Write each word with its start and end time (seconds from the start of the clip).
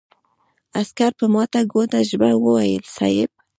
عسکر 0.79 1.11
په 1.19 1.25
ماته 1.33 1.59
ګوډه 1.71 1.99
ژبه 2.09 2.29
وويل: 2.35 2.83
صېب! 2.95 3.29